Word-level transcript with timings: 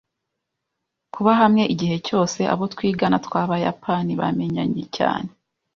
Kuba 1.13 1.31
hamwe 1.41 1.63
igihe 1.73 1.95
cyose, 2.07 2.39
abo 2.53 2.63
twigana 2.73 3.17
twabayapani 3.25 4.13
bamenyanye 4.21 4.83
cyane. 4.97 5.29